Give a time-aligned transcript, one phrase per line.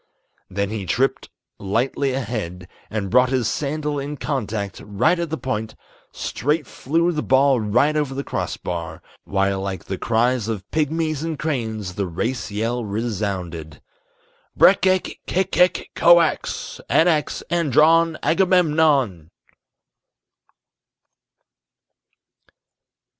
[0.49, 1.29] Then he tripped
[1.59, 5.75] lightly ahead, and brought his sandal in contact Right at the point;
[6.11, 11.37] straight flew the ball right over the crossbar, While like the cries of pygmies and
[11.37, 13.79] cranes the race yell resounded:
[14.57, 19.29] "_Breck ek kek kek koax, Anax andron, Agamemnon!